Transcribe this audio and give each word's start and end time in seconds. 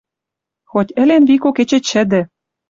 Хоть 0.71 0.93
ӹлен 1.01 1.23
викок 1.29 1.57
эче 1.61 1.79
чӹдӹ. 1.89 2.21